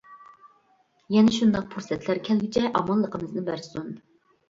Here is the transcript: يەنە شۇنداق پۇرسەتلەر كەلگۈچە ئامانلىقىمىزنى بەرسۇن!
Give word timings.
يەنە 1.17 1.35
شۇنداق 1.37 1.69
پۇرسەتلەر 1.75 2.25
كەلگۈچە 2.31 2.67
ئامانلىقىمىزنى 2.75 3.49
بەرسۇن! 3.55 3.97